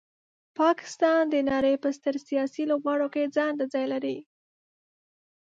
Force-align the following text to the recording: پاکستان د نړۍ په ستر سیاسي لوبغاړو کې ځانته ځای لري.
پاکستان 0.59 1.21
د 1.29 1.35
نړۍ 1.51 1.75
په 1.83 1.89
ستر 1.97 2.15
سیاسي 2.27 2.63
لوبغاړو 2.71 3.07
کې 3.13 3.31
ځانته 3.35 3.65
ځای 3.73 3.85
لري. 3.93 4.17